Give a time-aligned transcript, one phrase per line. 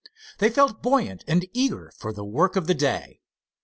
[0.39, 3.21] They felt buoyant and eager for the work of the day.